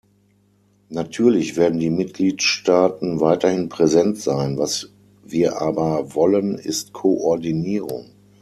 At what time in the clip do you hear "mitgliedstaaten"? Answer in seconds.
1.91-3.19